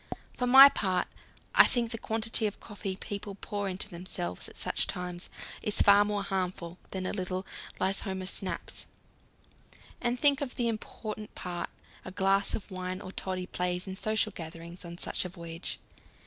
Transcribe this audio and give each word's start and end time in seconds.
For 0.35 0.47
my 0.47 0.67
part, 0.67 1.07
I 1.53 1.65
think 1.65 1.91
the 1.91 1.99
quantity 1.99 2.47
of 2.47 2.59
coffee 2.59 2.95
people 2.95 3.35
pour 3.35 3.69
into 3.69 3.87
themselves 3.87 4.49
at 4.49 4.57
such 4.57 4.87
times 4.87 5.29
is 5.61 5.79
far 5.83 6.03
more 6.03 6.23
harmful 6.23 6.79
than 6.89 7.05
a 7.05 7.11
little 7.13 7.45
Lysholmer 7.79 8.25
snaps. 8.27 8.87
And 10.01 10.19
think 10.19 10.41
of 10.41 10.55
the 10.55 10.67
important 10.67 11.35
part 11.35 11.69
a 12.03 12.09
glass 12.09 12.55
of 12.55 12.71
wine 12.71 12.99
or 12.99 13.11
toddy 13.11 13.45
plays 13.45 13.85
in 13.85 13.95
social 13.95 14.31
gatherings 14.31 14.83
on 14.83 14.97
such 14.97 15.23
a 15.23 15.29
voyage. 15.29 15.79